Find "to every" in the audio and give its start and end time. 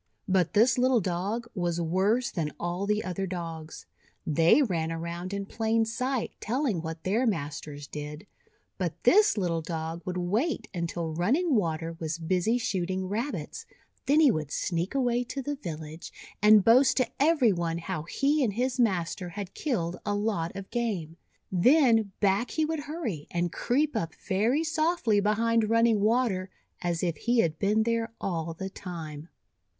16.97-17.53